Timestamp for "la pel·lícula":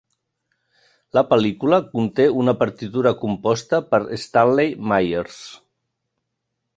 1.17-1.79